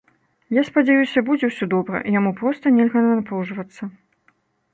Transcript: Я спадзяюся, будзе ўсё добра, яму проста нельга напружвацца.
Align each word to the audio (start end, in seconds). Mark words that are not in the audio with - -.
Я 0.57 0.61
спадзяюся, 0.69 1.23
будзе 1.27 1.45
ўсё 1.51 1.65
добра, 1.75 2.01
яму 2.19 2.31
проста 2.41 2.65
нельга 2.79 2.99
напружвацца. 3.09 3.83